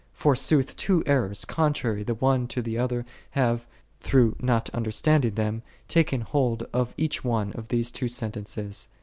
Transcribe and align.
F"orsooth 0.15 0.75
two 0.77 1.03
errors, 1.05 1.45
contrary 1.45 2.01
the 2.01 2.15
one 2.15 2.47
to 2.47 2.59
the 2.63 2.75
other, 2.75 3.05
have, 3.29 3.67
through 3.99 4.35
not 4.39 4.67
understanding 4.71 5.35
them, 5.35 5.61
taken 5.87 6.21
hold 6.21 6.65
of 6.73 6.95
each 6.97 7.23
one 7.23 7.51
of 7.53 7.67
these 7.67 7.91
two 7.91 8.07
sentences. 8.07 8.87